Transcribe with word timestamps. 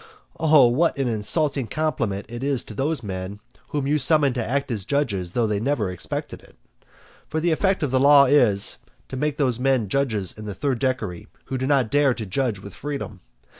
Oh 0.39 0.65
what 0.67 0.97
an 0.97 1.07
insulting 1.07 1.67
compliment 1.67 2.25
it 2.27 2.43
is 2.43 2.63
to 2.63 2.73
those 2.73 3.03
men 3.03 3.39
whom 3.67 3.85
you 3.85 3.99
summon 3.99 4.33
to 4.33 4.43
act 4.43 4.71
as 4.71 4.83
judges 4.83 5.33
though 5.33 5.45
they 5.45 5.59
never 5.59 5.91
expected 5.91 6.41
it! 6.41 6.55
For 7.27 7.39
the 7.39 7.51
effect 7.51 7.83
of 7.83 7.91
the 7.91 7.99
law 7.99 8.25
is, 8.25 8.77
to 9.09 9.15
make 9.15 9.37
those 9.37 9.59
men 9.59 9.89
judges 9.89 10.33
in 10.35 10.45
the 10.45 10.55
third 10.55 10.79
decury 10.81 11.27
who 11.45 11.57
do 11.59 11.67
not 11.67 11.91
dare 11.91 12.15
to 12.15 12.25
judge 12.25 12.57
with 12.57 12.73
freedom. 12.73 13.19